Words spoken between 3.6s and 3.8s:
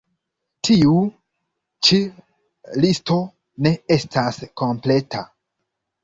ne